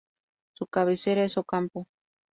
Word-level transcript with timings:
Su 0.55 0.65
cabecera 0.65 1.23
es 1.23 1.37
Ocampo. 1.37 1.85